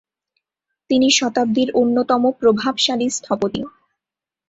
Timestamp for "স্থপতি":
3.09-3.61